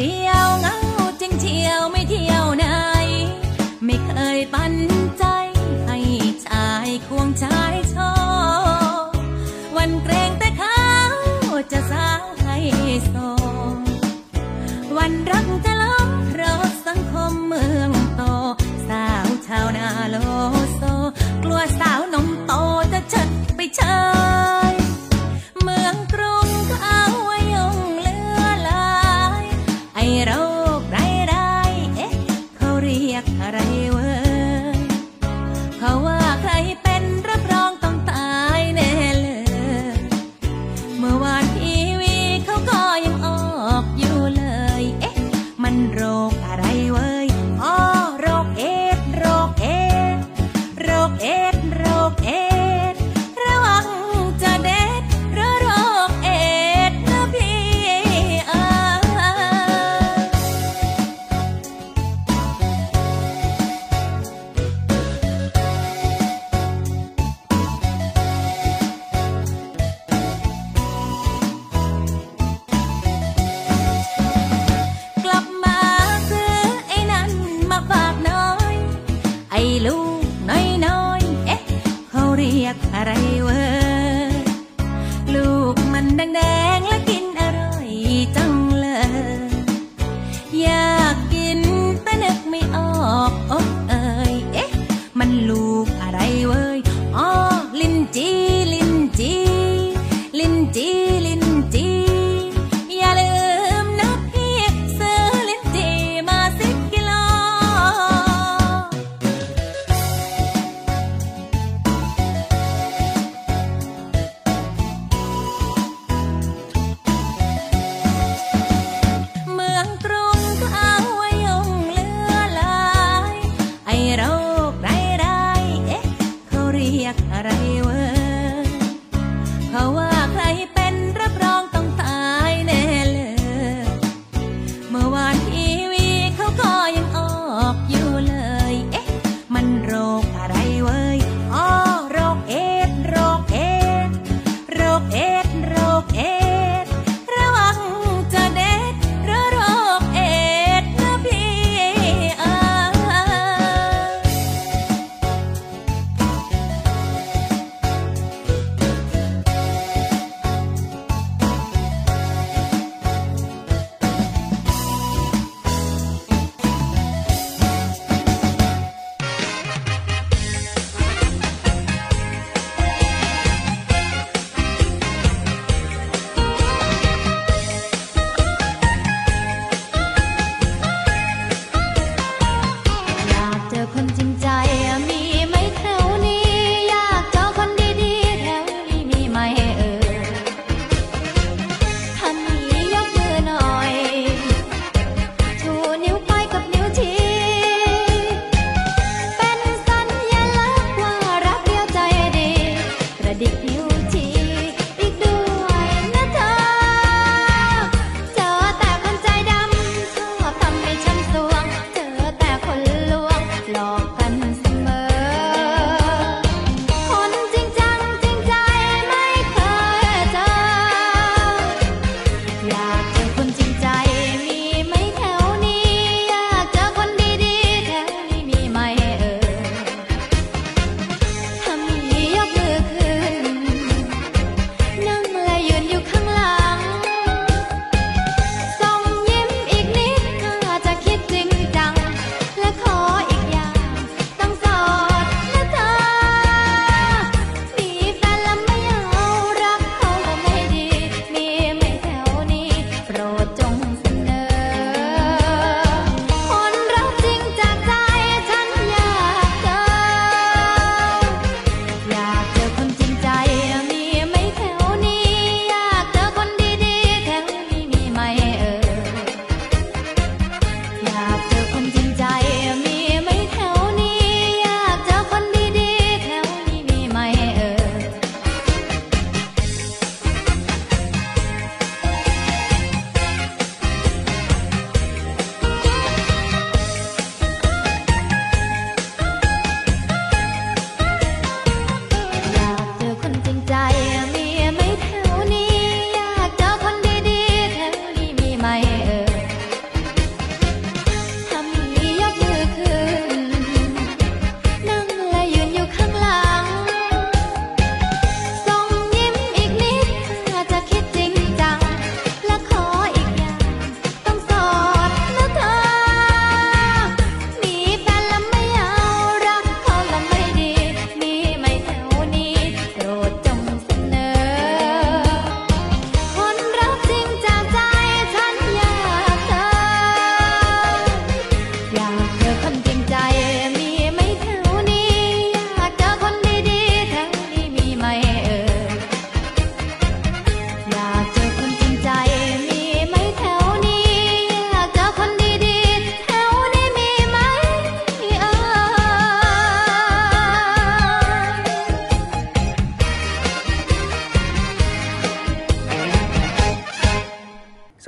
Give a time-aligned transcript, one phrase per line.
[0.00, 0.23] อ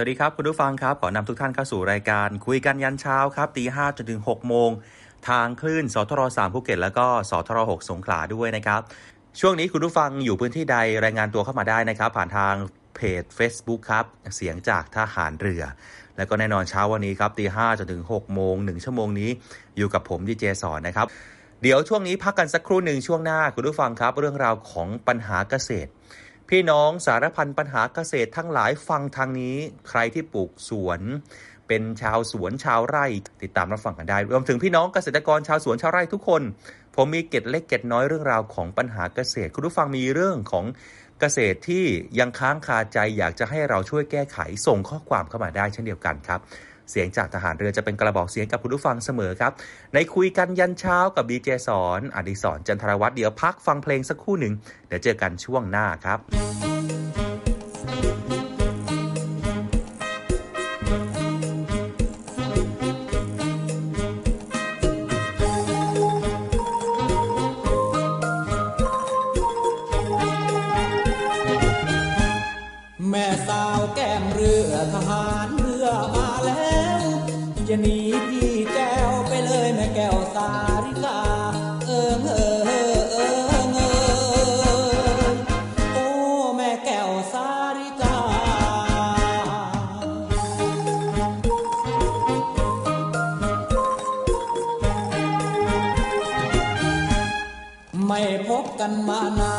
[0.07, 4.71] วัสดีครับ คุณผู้ฟังครับ ขอนำทุกท่านเข้าสู่รายการ คุยกันยันเช้าครับตีห้าจนถึง6โมง
[5.29, 8.81] ทางคลื่นสทร3ภูเก็ต แล้วก็สทร6สงขลาด้วยนะครับ
[9.41, 12.55] ช่วงนี้คุณผู้ฟังอยู่พื้นที่ใดรายงานตัวเข้ามาได้นะครับ ผ่านทาง
[12.97, 14.05] เพจ Facebook ครับ
[14.35, 15.63] เสียงจากทหารเรือ
[16.17, 19.31] แล้วก็แน่นอนเช้าวันนี้ครับตีห้าจนถึง6โมง1ชั่วโมงนี้
[19.77, 21.07] อยู่กับผมดีเจสอนนะครับ
[21.63, 25.91] เดี๋ยวช่วงนี้พักกันสักครู่หนึ่งช่วงหน้าคุณผู้ฟังครับ เรื่องราวของปัญหาเกษตร
[26.51, 29.57] พี่น้องสารพันปัญหาเกษตรทั้งหลายฟังทางนี้
[29.89, 31.01] ใครที่ปลูกสวน
[31.69, 33.07] เป็นชาวสวนชาวไร่
[33.43, 36.43] ติดตามรับฟังกันได้รวมถึงพี่น้องเกษตรกรชาวสวนชาวไร่ทุกคน
[36.97, 40.65] ผมมีเก็ดเล็กเก็ดน้อยเรื่องราวของปัญหาเกษตร คุณผู้ฟังมีเรื่องของ
[41.21, 41.85] เกษตรที่
[42.19, 46.41] ยังค้างคาใจอยากจะให้เราช่วยแก้ไขส่งข้อความเข้ามาได้เช่นเดียวกันครับ
[46.91, 49.53] เสียงจากทหารเรือจะเป็นกระบอกเสียงกับคุณผู้ฟังเสมอครับ
[49.95, 54.55] ในคุยกันยันเช้ากับดีเจสอนอดิสรจันทรวัตรเดี๋ยวพักฟังเพลงสักครู่หนึ่ง
[54.89, 56.19] เดี๋ยวเจอกันช่วงหน้าครับ
[98.87, 99.56] กันมานาน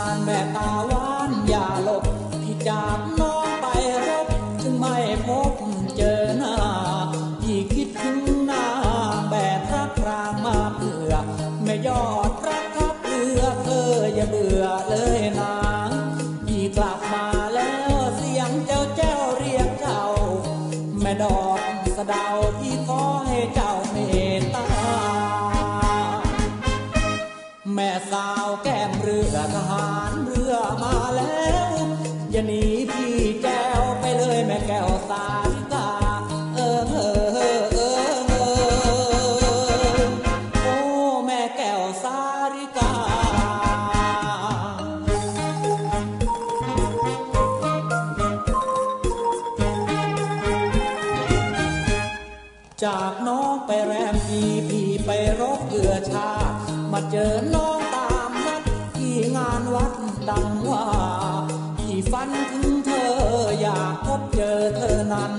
[64.05, 65.31] พบเจอเธอนั้น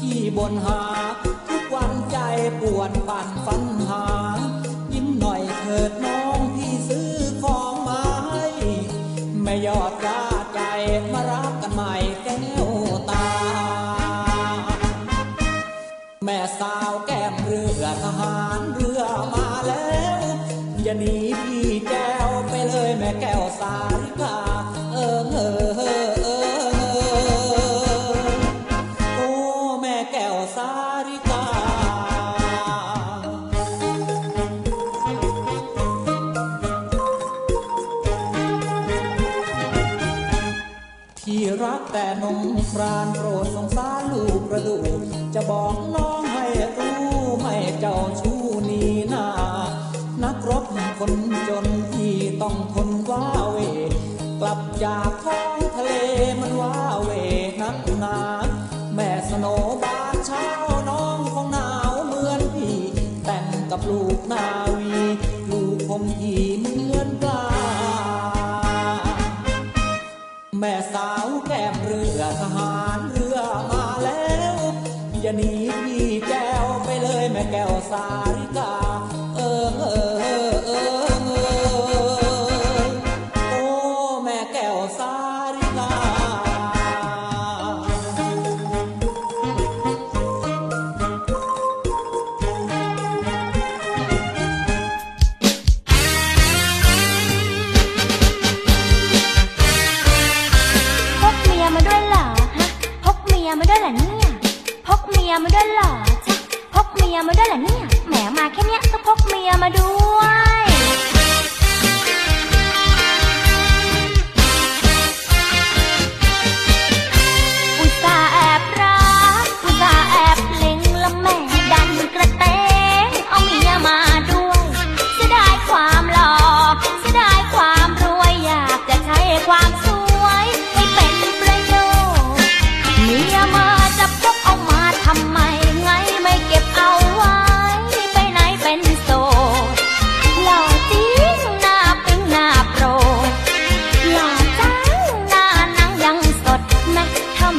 [0.00, 0.82] ที่บนหา
[1.48, 2.18] ทุกวันใจ
[2.60, 4.04] ปวดปั่นฝันหา
[4.92, 8.46] ยิ้มหน่อยเถิดน้องพี่ซื้อของมาให้
[9.42, 10.22] ไม่ยอดกล้า
[10.54, 10.60] ใจ
[11.12, 12.68] มารักกันใหม่แก้ว
[13.10, 13.28] ตา
[16.24, 17.15] แม่สาวแก้
[45.50, 46.46] บอกน้องให้
[46.78, 46.98] รู้
[47.40, 49.26] ไม่เจ้าชู้นีนา
[50.22, 50.64] นักรบ
[50.98, 51.12] คน
[51.48, 53.58] จนที่ต้องทนว้าเว
[54.40, 55.90] กลับจากท้องทะเล
[56.40, 57.10] มันว้าเว
[57.62, 58.18] นักหนา
[58.94, 59.46] แม่สโน
[59.82, 60.46] บานเช้า
[60.88, 62.78] น้องคงหนาวเหมือนพี่
[63.24, 64.46] แต่งกับลูกนา
[64.78, 64.94] วี
[65.50, 67.44] ลูกคงที่เหมือนปลา
[70.58, 73.15] แม่สาวแก้มเรือทหาร
[75.26, 75.52] อย่าหนี
[75.86, 78.25] พี่แก้วไปเลยแม่แก้วสา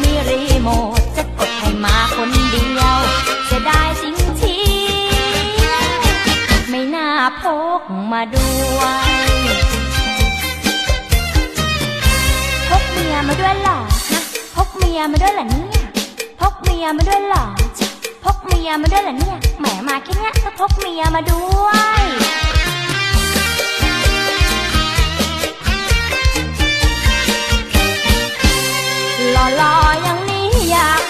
[0.01, 2.98] มีรีโมทจะกดให้มาคนเดียว
[3.50, 4.58] จะได้จริงที
[6.70, 7.08] ไม่น่า
[7.42, 7.44] พ
[7.80, 9.08] กมาด้วย
[12.70, 13.77] พกเมียมาด้วยหรอ
[14.13, 14.22] นะ
[14.56, 15.84] พกเมียมาด้วยหรอเนี่ย
[16.39, 17.46] พกเมียมาด้วยหรอ
[18.24, 21.68] พกเมียมาด้วยหรอเนี่ยแหมมาแค่เนี้ยก็พกเมียมาด้ว
[22.00, 22.01] ย
[29.34, 31.04] หล่อๆอย่างนี้อยาก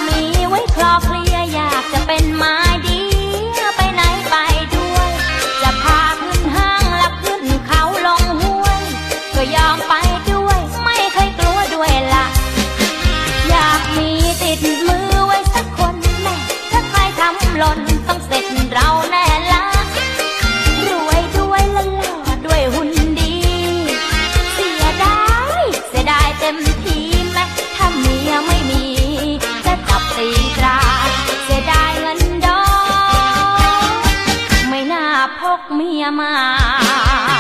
[36.20, 37.38] มา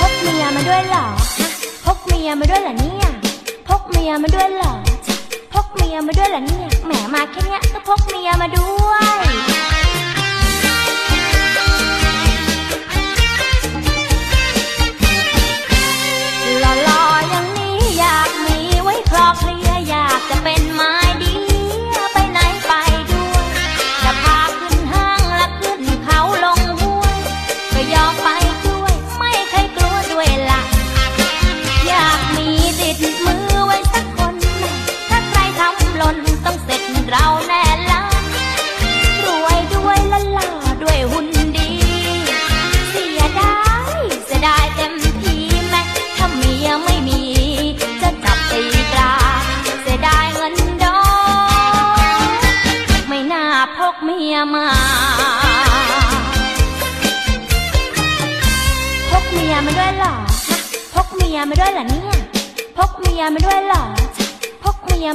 [0.00, 1.06] พกเมียมาด้วยเหรอ
[1.84, 3.10] พกเมียมาด้วยเหรอเนี่ย
[3.68, 4.72] พกเมียมาด้วยเหรอ
[5.52, 9.49] พกเมียมาด้วยเหรอเนี่ยแหมมาแค่เนี้ยก็พกเมียมาด้วย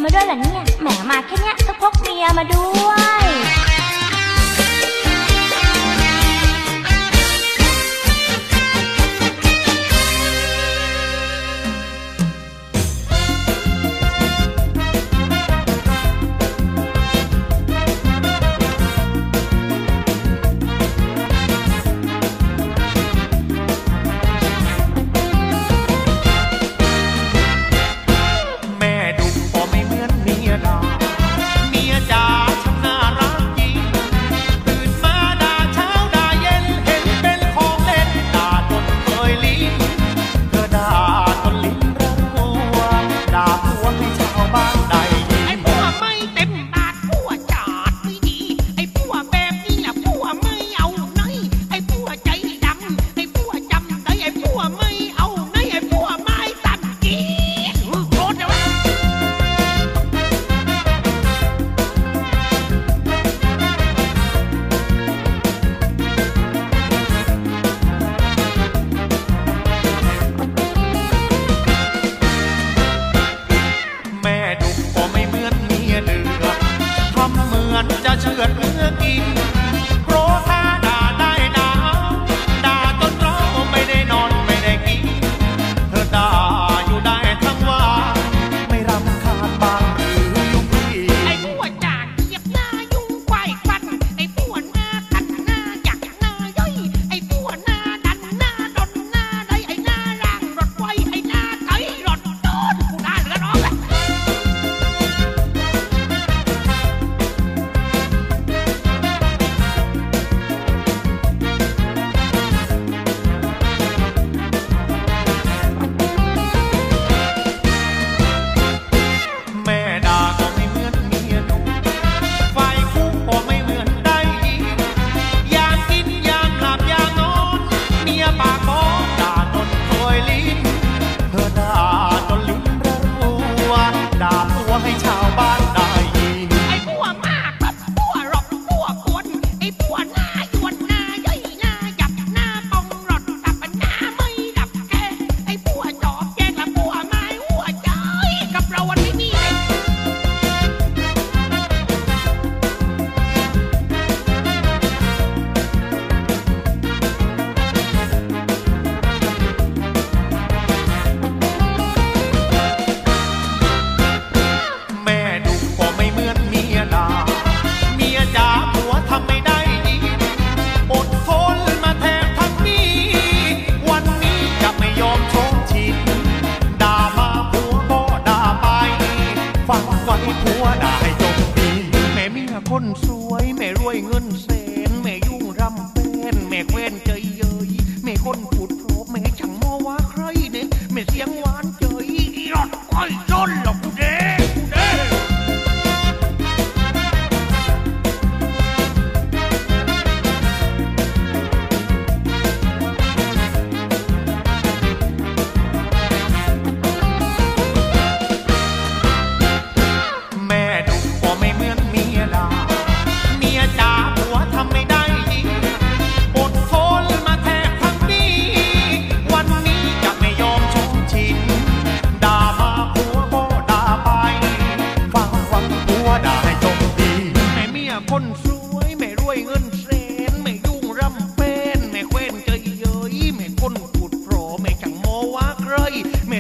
[0.04, 2.92] มาด้วยเหรอเนี่ยแหมมาแค่เนี้ยก็พกเมียมาด้ว
[3.24, 3.25] ย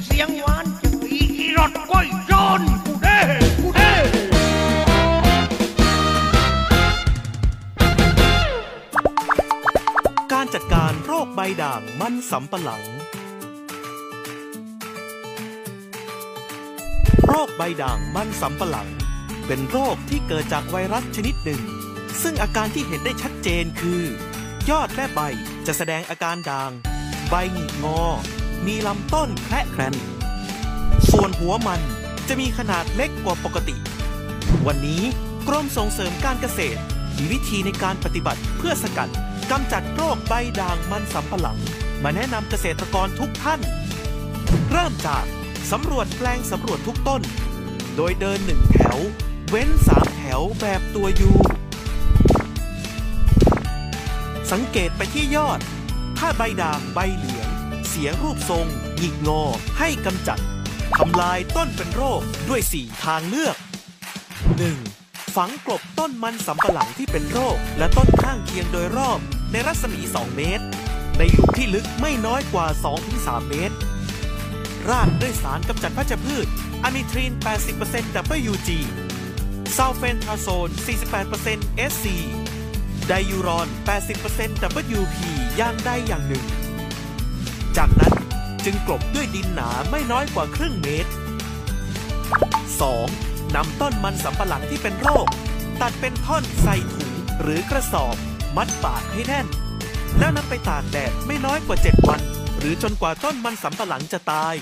[0.06, 3.20] เสียงหวานเจยอีรถก้อยจนกูเด้
[3.60, 3.94] กูเด้
[10.34, 12.84] การจัดการโรคใบด่างมันสำปะหลัง
[17.28, 18.89] โรคใบด่างมันสำปะหลัง
[19.48, 21.62] เป็นโรคที่เกิดจากไวรัสชนิดหนึ่ง
[22.22, 24.04] ซึ่งอาการที่เห็นได้ชัดเจนคือ
[24.70, 25.22] ยอดและใบ
[25.68, 26.72] จะแสดงอาการด่าง
[27.30, 28.02] ใบหงิกงอ
[28.67, 29.95] มีลำต้นแคระแครน
[31.12, 31.82] ส่วนหัวมัน
[32.28, 33.75] จะมีขนาดเล็กกว่าปกติ
[34.67, 35.04] วันนี้
[35.47, 36.80] กรมส่งเสริมการเกษตร
[37.17, 39.10] มีวิธีในการปฏิบัติเพื่อสกัด
[39.51, 41.58] กำจัดโรคใบด่างมันสำปะหลัง
[42.04, 43.60] มาแนะนำเกษตรกรทุกท่าน
[44.71, 45.25] เริ่มจาก
[45.71, 47.21] สำรวจแปลงสำรวจทุกต้น
[47.95, 48.97] โดยเดินหนึ่งแถว
[49.49, 51.32] เว้นสามแถวแบบตัวยู
[54.51, 55.60] สังเกตไปที่ยอด
[56.17, 57.35] ถ้าใบด่างใบเหลือง
[57.97, 59.41] เสียรูปทรงหงิกงอ
[59.79, 60.39] ให้กำจัด
[60.97, 63.55] ทำลายต้นเป็นโรคด้วย 4 ทางเลือก
[64.65, 65.36] 1.
[65.36, 69.19] ฝังกลบต้นมันสำปะหลังที่เป็นโรค และต้นข้างเคียงโดยรอบ
[69.51, 70.65] ในรัศมี 2 เมตร
[71.17, 72.67] ในหลุมที่ลึกไม่น้อยกว่า
[73.08, 73.75] 2-3 เมตร
[74.89, 76.47] ราดด้วยสารกำจัดพัชพืช
[76.84, 77.31] อะมิทรีน
[77.75, 78.69] 80% WG
[79.77, 80.69] ซัลเฟนทาโซน
[81.29, 82.05] 48% SC
[83.08, 83.67] ไดยูรอน
[84.36, 85.17] 80% WP
[85.58, 86.45] อย่างใดอย่างหนึ่ง
[87.77, 88.13] จากนั้น
[88.65, 91.11] จึงกลบด้วยดินหนาไม่น้อยกว่าครึ่งเมตร
[92.71, 93.55] 2.
[93.55, 95.27] นำต้นมันสำปะหลังที่เป็นโรค
[95.81, 97.11] ตัดเป็นท่อนใส่ถุง
[97.41, 98.15] หรือกระสอบ
[98.57, 99.47] มัดปากให้แน่น
[100.19, 102.21] แล้วนำไปตากแดดไม่น้อยกว่า 7 วัน
[102.59, 104.53] หรือจนกว่าต้นมันสำปะหลังจะตาย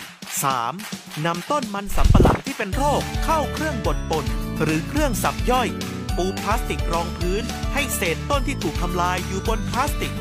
[0.59, 1.25] 3.
[1.25, 4.25] นำต้นมันสำปะหลังที่เป็นโรคเข้าเครื่องบดป่น
[4.63, 5.67] หรือเครื่องสับย่อย
[6.17, 10.13] ปูพลาสติกรองพื้น ให้เศษต้นที่ถูกทำลายอยู่บนพลาสติก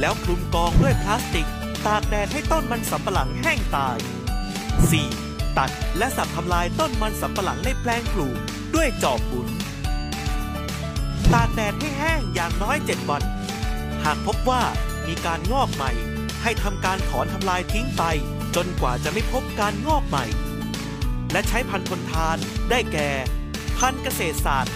[0.00, 1.48] แล้วคลุมกองด้วยพลาสติก
[1.86, 3.98] ตากแดดให้ต้นมันสำปะหลังแห้งตาย
[4.76, 5.58] 4.
[5.58, 8.38] ตัดและสับทำลายต้นมันสำปะหลังในแปลงปลูก
[8.74, 9.48] ด้วยจอบบุน
[11.34, 13.22] ตากแดดให้แห้งอย่างน้อย 7 วัน
[14.04, 14.62] หากพบว่า
[15.06, 15.90] มีการงอกใหม่
[16.42, 18.02] ให้ทำการถอนทำลายทิ้งไป
[18.56, 20.24] จนกว่าจะไม่พบการงอกใหม่
[21.32, 22.36] และใช้พันธุ์ทนทาน
[22.70, 23.10] ได้แก่
[23.78, 24.74] พันธุ์เกษตรศาสตร์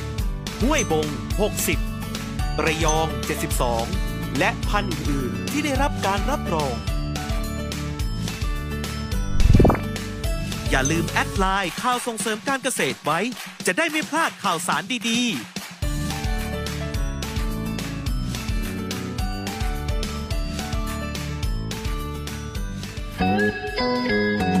[0.00, 1.06] 50 ห้วยบง
[1.86, 3.06] 60 ระยอง
[3.60, 4.05] 72
[4.38, 6.74] และพันธุ์อื่นๆที่ได้รับการรับรอง
[10.70, 13.20] อย่าลืมแอดไลน์ข่าวส่งเสริมการเกษตรไว้
[13.66, 15.56] จะได้ไม่พลาดข่าวสารดีๆ
[23.78, 24.55] จา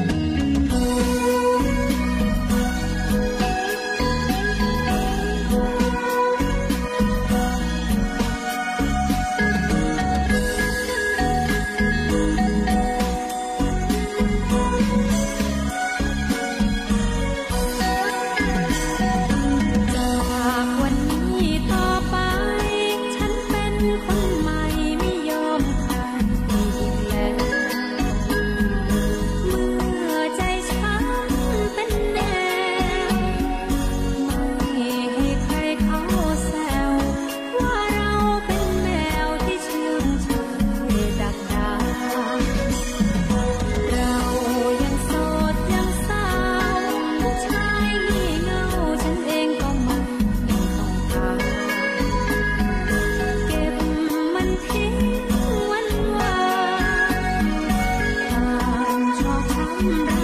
[59.78, 60.15] Thank you.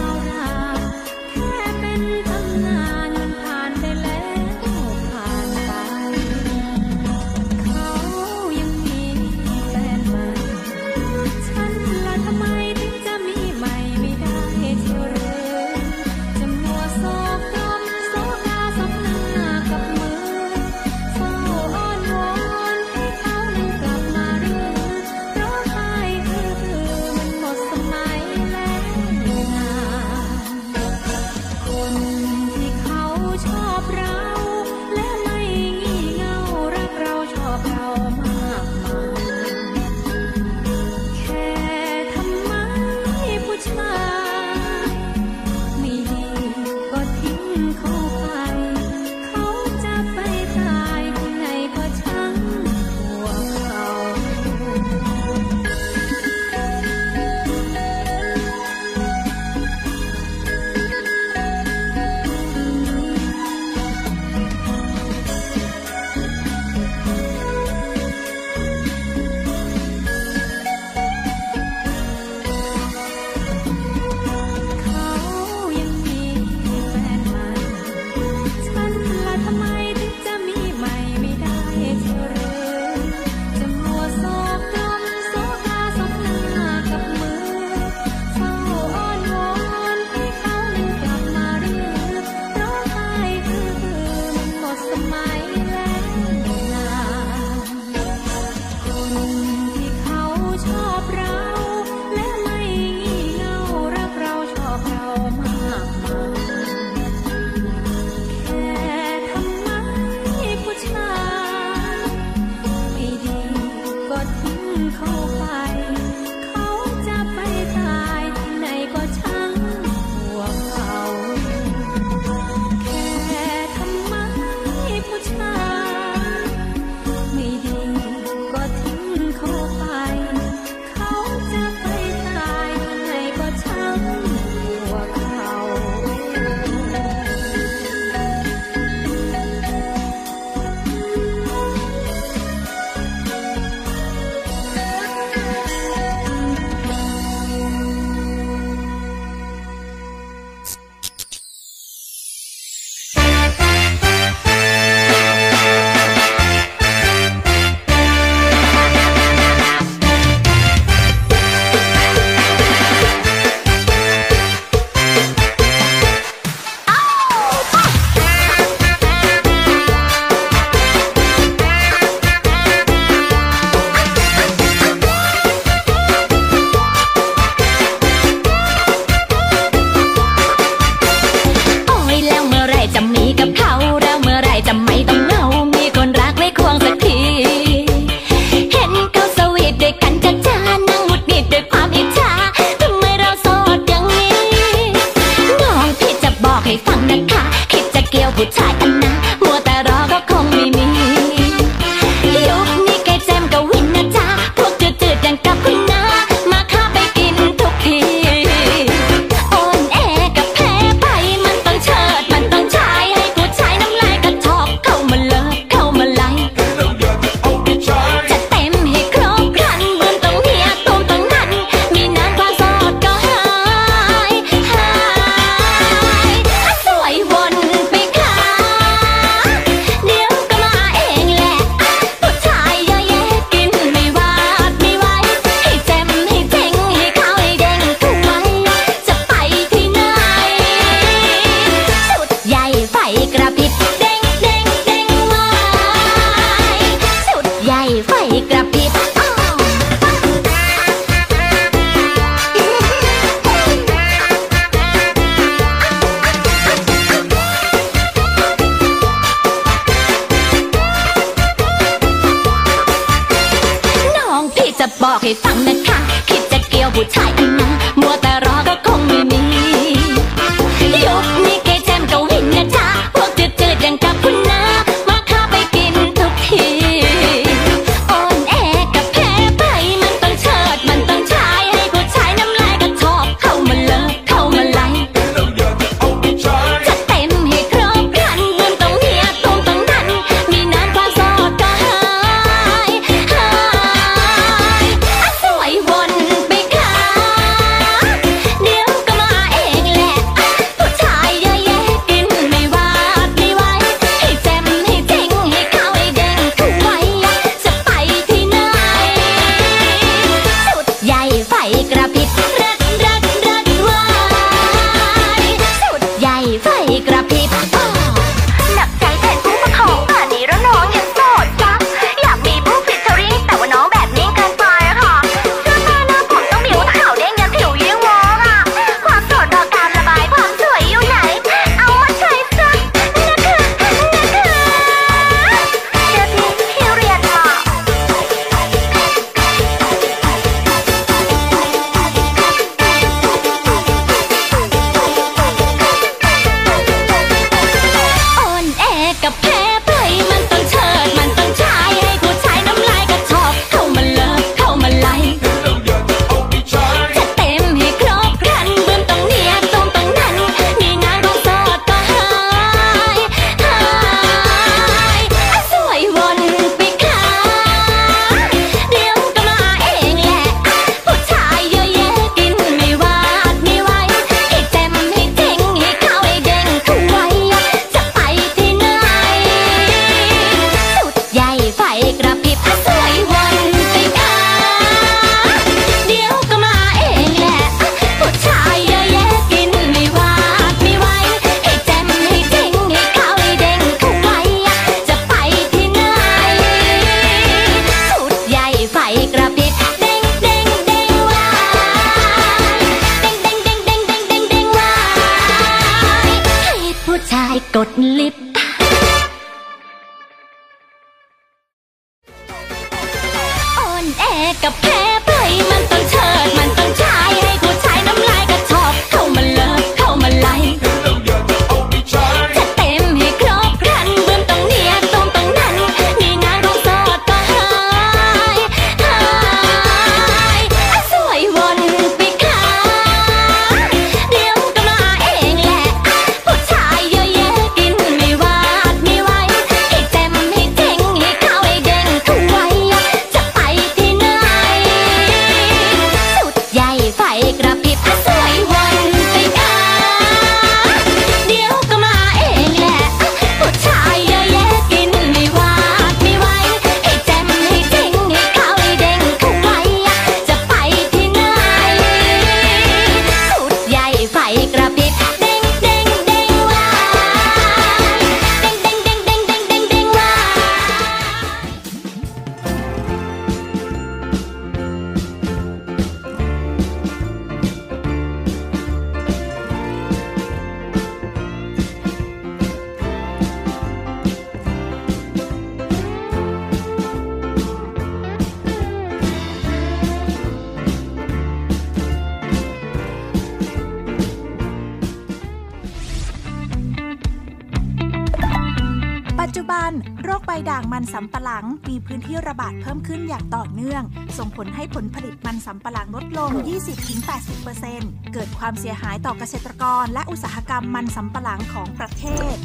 [508.67, 512.57] ความเสียหายต่อเกษตรกร และอุตสาหกรรมมันสำปะหลังของประเทศ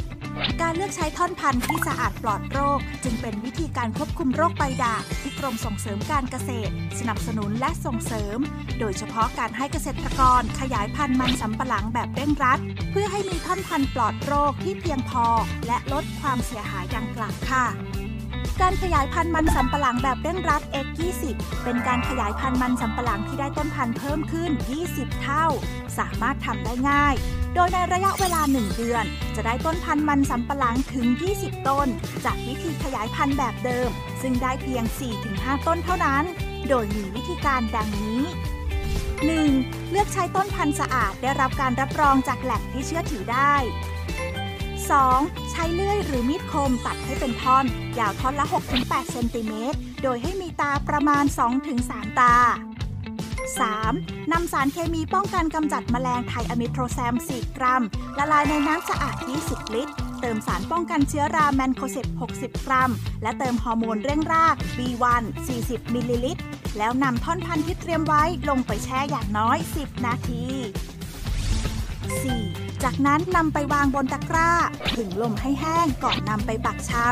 [0.60, 8.38] การเลือกใช้ท่อนพันธุ์ที่สะอาดปลอดโรค จึงเป็นวิธีการควบคุมโรคใบด่างที่กรมส่งเสริมการเกษตร สนับสนุนและส่งเสริม
[8.80, 12.58] โดยเฉพาะการให้เกษตรกรขยายพันธุ์มันสำปะหลังแบบเร่งรัด
[12.90, 15.26] เพื่อให้มีท่อนพันธุ์ปลอดโรคที่เพียงพอ
[15.66, 17.64] และลดความเสียหายดังกล่าวค่ะ
[18.62, 21.22] การขยายพันธุ์มันสำปะหลังแบบเร่งรัด X20
[21.64, 24.50] เป็นการขยายพันธุ์มันสำปะหลังที่ได้ต้นพันธุ์เพิ่มขึ้น
[24.86, 25.46] 20 เท่า
[25.98, 27.14] สามารถทำได้ง่าย
[27.54, 29.04] โดยในระยะเวลา 1 เดือน
[29.36, 31.88] จะได้ต้นพันธุ์มันสำปะหลังถึง 20 ต้น
[32.24, 33.88] จากวิธีขยายพันธุ์แบบเดิม
[34.22, 34.84] ซึ่งได้เพียง
[35.24, 36.24] 4-5 ต้นเท่านั้น
[36.68, 38.22] โดยมีวิธีการดังนี้
[39.26, 39.90] 1.
[39.90, 43.54] เลือกใช้ต้นพันธุ์สะอาดได้รับการรับรองจากแหล่งที่เชื่อถือได้
[44.96, 45.50] 2.
[45.50, 47.64] ใช้เลื่อยหรือมีดคมตัดให้เป็นท่อน
[47.98, 48.46] ยาวท่อนละ
[48.78, 51.24] 6-8 เซนติเมตร โดยให้มีตาประมาณ
[51.70, 52.36] 2-3 ตา
[53.52, 54.32] 3.
[54.32, 57.82] นำสารเคมีป้องกันกำจัดแมลงไทอะมีทอกแซม 4 กรัม
[58.18, 62.06] ละลายในน้ำสะอาด 20 ลิตร เติมสารป้องกันเชื้อราแมนโคเซบ
[62.36, 62.90] 60 กรัม
[63.22, 65.22] และเติมฮอร์โมนเร่งราก B1
[65.56, 66.42] 40 มิลลิลิตร
[66.78, 72.67] แล้วนำท่อนพันธุ์ที่เตรียมไว้ลงไปแช่อย่างน้อย 10 นาที 4.
[72.84, 74.50] จากนั้นนำไปวางบนตะกร้า
[74.96, 77.06] ถึงลมให้แห้งก่อนนำไปปักชำ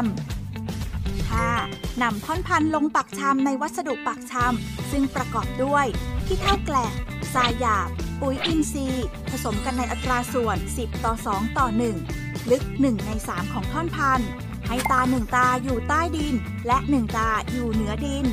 [1.31, 2.03] 5.
[2.03, 5.87] นำท่อนพันลงปักชำในวัสดุปักชำ ซึ่งประกอบด้วย
[6.27, 6.93] ขี้เท่าแกลบ
[7.35, 7.89] ทรายหยาบ
[8.21, 11.67] ปุ๋ยอินทรีย์ ผสมกันในอัตราส่วน 10 ต่อ 2 ต่อ
[12.09, 14.21] 1 ลึก 1 ใน 3 ของท่อนพัน
[14.67, 16.35] ให้ตา1ตาอยู่ใต้ดิน
[16.67, 18.27] และ 1 ตาอยู่เหนือดิน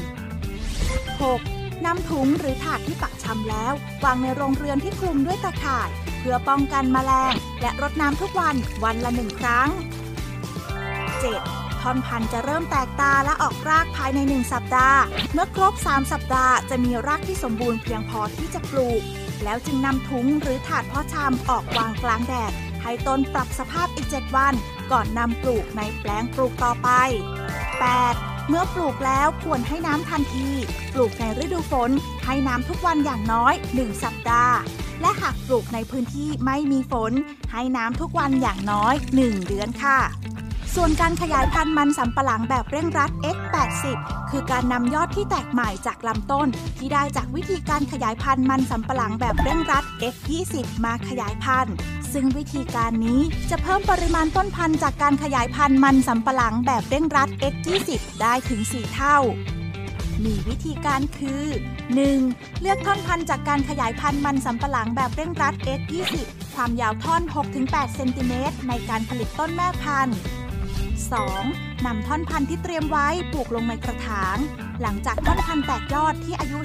[0.89, 1.85] 6.
[1.85, 5.89] นำถุงหรือถาดที่ปักชำแล้ว วางในโรงเรือนที่คลุมด้วยตะข่าย
[6.23, 9.69] พื่อป้องกันแมลง และรดน้ำทุกวันวันละหนึ่งครั้ง
[11.15, 11.81] 7.
[11.81, 14.99] ท่อนพันธุ์จะเริ่มแตกตาและออกรากภายใน 1 สัปดาห์
[15.33, 19.01] เมื่อครบ 3 สัปดาห์จะมีรากที่สมบูรณ์เพียงพอที่จะปลูก
[19.43, 22.51] แล้วจึงนำถุงหรือถาดเพาะชำออกวางกลางแดด
[22.83, 24.53] ให้ต้นปรับสภาพอีก 7 วัน
[24.91, 26.89] ก่อนนำปลูกในแปลงปลูกต่อไป
[27.71, 28.49] 8.
[28.49, 30.49] เมื่อปลูกแล้วควรให้น้ำทันที
[30.93, 31.91] ปลูกในฤดูฝน
[32.25, 34.55] ให้น้ำทุกวันอย่างน้อย 1 สัปดาห์
[35.03, 37.11] และหากปลูกในพื้นที่ไม่มีฝน
[37.51, 39.99] ให้น้ำทุกวันอย่างน้อย 1 เดือนค่ะ
[40.75, 43.85] ส่วนการขยายพันธุ์มันสำปะหลังแบบเร่งรัด X80
[44.29, 51.75] คือการนำยอดที่แตกใหม่จากลำต้น ที่ได้จากวิธีการขยายพันธุ์มันสำปะหลังแบบเร่งรัด X20 มาขยายพันธุ์
[52.13, 57.89] ซึ่งวิธีการนี้จะเพิ่มปริมาณต้นพันธุ์จากการขยายพันธุ์มันสำปะหลังแบบเร่งรัด X20
[58.21, 59.17] ได้ถึง 4 เท่า
[60.25, 61.45] มีวิธีการคือ
[62.03, 62.61] 1.
[62.61, 66.15] เลือกท่อนพันธุ์จากการขยายพันธุ์มันสำปะหลังแบบเร่งรัด S20
[66.55, 67.21] ความยาวท่อน
[67.59, 70.17] 6-8 เซนติเมตรในการผลิตต้นแม่พันธุ์
[71.21, 71.85] 2.
[71.85, 74.37] นำท่อนพันธุ์ที่เตรียมไว้ปลูกลงในกระถาง
[74.81, 76.59] หลังจากต้นพันธุ์แตกยอดที่อายุ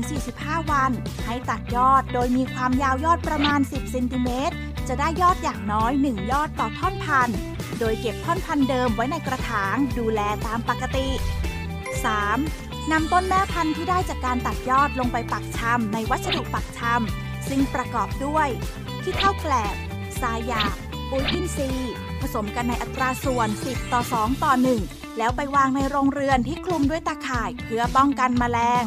[0.00, 0.92] 30-45 วัน
[1.24, 4.54] ให้ตัดยอดโดยมีความยาวยอดประมาณ 10 เซนติเมตร
[4.88, 7.36] จะได้ยอดอย่างน้อย 1 ยอดต่อท่อนพันธุ์
[7.80, 11.08] โดยเก็บท่อนพันธุ์เดิมไว้ในกระถาง ดูแลตามปกติ
[12.04, 12.65] 3.
[12.92, 18.48] นำต้นแม่พันธุ์ที่ได้จากการตัดยอดลงไปปักชำในวัสดุปักชำซึ่งประกอบด้วย
[19.02, 19.74] ขี้เท่าแกลบ
[20.20, 20.74] ทรายหยาบ
[21.10, 24.52] ปุ๋ยอินทรีย์ผสมกันในอัตราส่วน 10 ต่อ 2 ต่อ
[24.86, 28.84] 1 แล้วไปวางในโรงเรือนที่คลุมด้วยตาข่ายเพื่อป้องกันแมลง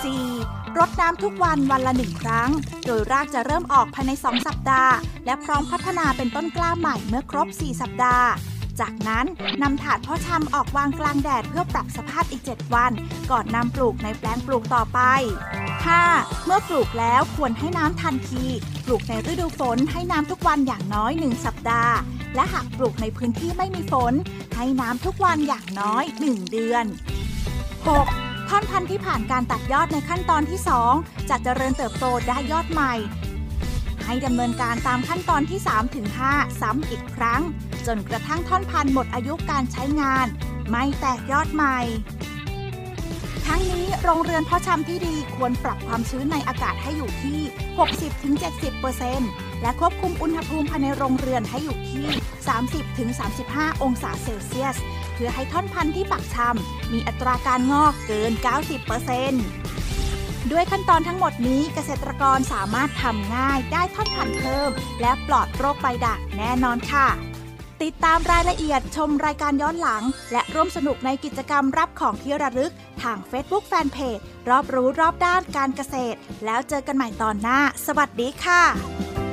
[0.00, 0.78] 4.
[0.78, 2.50] รดน้ำทุกวันวันละหนึ่งครั้ง
[2.86, 4.94] โดยรากจะเริ่มออกภายใน 2 สัปดาห์
[5.26, 8.28] และพร้อมพัฒนาเป็นต้นกล้าใหม่เมื่อครบ 4 สัปดาห์
[8.80, 9.26] จากนั้น
[9.62, 12.92] นำถาดเพาะชำออกวางกลางแดดเพื่อปรับสภาพอีก 7 วัน
[13.30, 15.00] ก่อนนำปลูกในแปลงปลูกต่อไป
[15.74, 16.44] 5.
[16.46, 18.44] เมื่อปลูกแล้วควรให้น้ำทันที
[18.84, 21.94] ปลูกในฤดูฝนให้น้ำทุกวันอย่างน้อย 1 สัปดาห์
[22.34, 24.14] และหากปลูกในพื้นที่ไม่มีฝน
[24.56, 26.84] ให้น้ำทุกวันอย่างน้อย 1 เดือน
[27.66, 28.48] 6.
[28.48, 30.60] ท่อนพันธุ์ที่ผ่านการตัดยอดในขั้นตอนที่
[30.94, 32.94] 2 จะเจริญเติบโตได้ยอดใหม่
[34.06, 35.60] ให้ดำเนินการตามขั้นตอนที่
[36.10, 37.42] 3-5 ซ้ำอีกครั้ง
[37.86, 40.26] จนกระทั่งท่อนพันธุ์หมดอายุการใช้งาน
[40.70, 41.78] ไม่แตกยอดใหม่
[43.46, 47.38] ทั้งนี้โรงเรือนเพาะชำที่ดีควรปรับความชื้นในอากาศให้อยู่ที่
[48.90, 52.06] 60-70%และควบคุมอุณหภูมิภายในโรงเรือนให้อยู่ที่
[52.94, 54.76] 30-35 องศาเซลเซียส
[55.14, 58.32] เพื่อให้ท่อนพันธุ์ที่ปักชำมีอัตราการงอกเกิน
[59.16, 59.85] 90%
[60.52, 64.70] ด้วยขั้นตอนทั้งหมดนี้เกษตรกรสามารถทำง่ายได้ท่อนพันธุ์เพิ่ม
[65.00, 67.08] และปลอดโรคใบด่างแน่นอนค่ะ
[67.82, 72.72] ติดตามรายละเอียดชมรายการย้อนหลัง และร่วมสนุกในกิจกรรมรับของที่ระลึก
[73.02, 79.25] ทาง Facebook Fanpage รอบรู้รอบด้านการเกษตร แล้วเจอกันใหม่ตอนหน้า สวัสดีค่ะ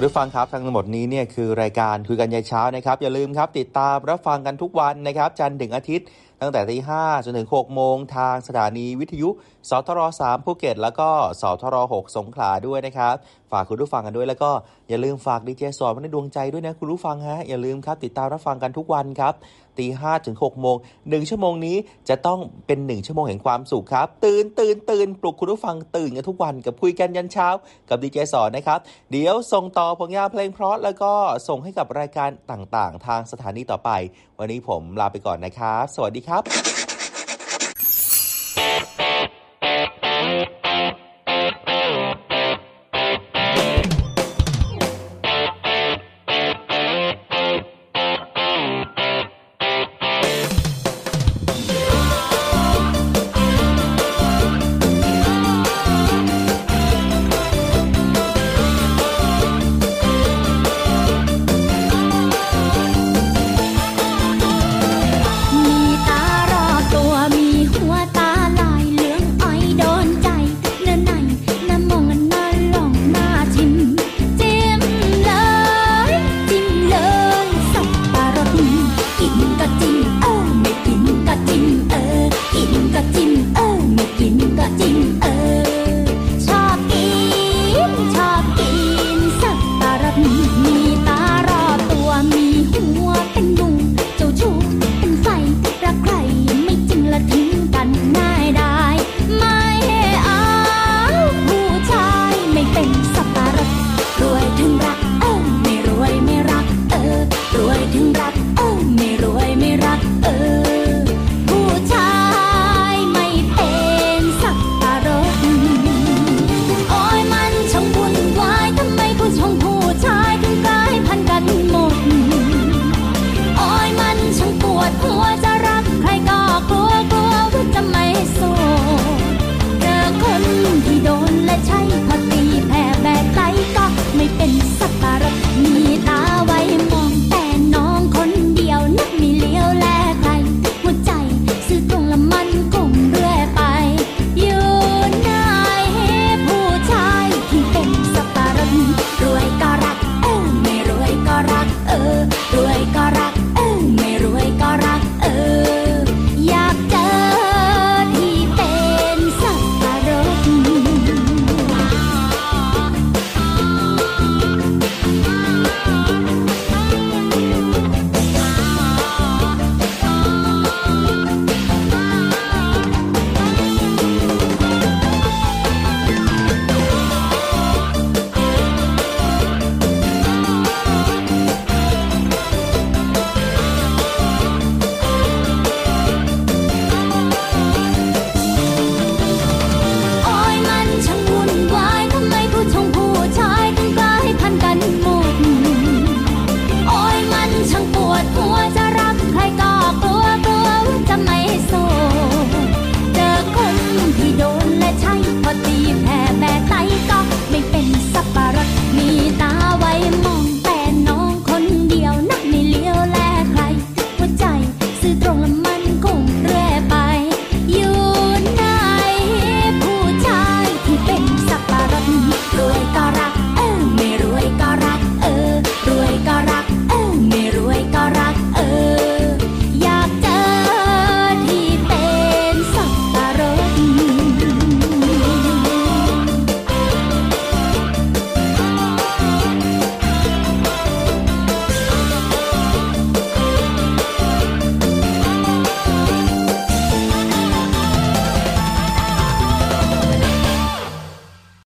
[0.00, 6.06] ุณผู้ฟังครับทั้งหมดนี้เนี่ยคือรายการคุยกันยายเช้านะครับ อย่าลืมครับ ติดตามรับฟังกันทุกวันนะครับ จันทร์ถึงอาทิตย์
[6.40, 9.28] ตั้งแต่ตีห้าจนถึงหกโมงทางสถานีวิทยุ
[9.70, 11.08] สทรสามภูเก็ต แล้วก็
[11.40, 13.14] สทรหกสงขลาด้วยนะครับ
[13.52, 14.50] ฝากคุณผู้ฟังกันด้วย แล้วก็
[14.88, 19.34] อย่าลืมฝากดีเจสอนไว้ในดวงใจด้วยนะคุณผู้ฟังฮะอย่าลืมครับติดตามรับฟังกันทุกวันครับ
[19.78, 20.76] ตีห้าถึงหกโมง
[21.08, 21.76] หนึ่งชั่วโมงนี้
[22.08, 27.48] จะต้องเป็นหนึ่งชั่วโมงแห่งความสุขครับ ตื่นตื่นตื่นปลุกคุณผู้ฟังตื่นกันทุกวันกับคุยกันยันเช้า
[27.88, 28.78] กับดีเจสอนนะครับ
[29.10, 31.12] เดี๋ยวส่งต่อผลงานเพลงเพราะแล้วก็
[31.48, 33.90] ส่งให้กับรายการต่างๆ ทางสถานีต่อไป
[34.38, 36.87] วันนี้ผมลาไปก่อนนะครับ สวัสดีครับ